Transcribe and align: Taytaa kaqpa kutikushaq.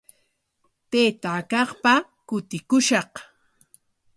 Taytaa 0.89 1.41
kaqpa 1.51 1.93
kutikushaq. 2.27 3.13